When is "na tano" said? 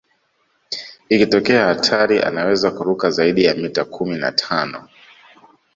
4.17-4.87